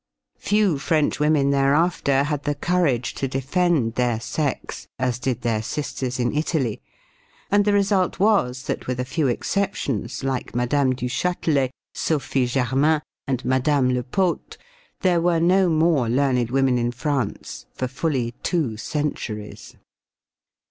[0.49, 6.19] "Few French women thereafter had the courage to defend their sex, as did their sisters
[6.19, 6.81] in Italy,
[7.51, 10.95] and the result was that, with a few exceptions, like Mme.
[10.97, 13.93] du Châtelet, Sophie Germain, and Mme.
[13.93, 14.57] Lepaute,
[15.01, 19.75] there were no more learned women in France for fully two centuries.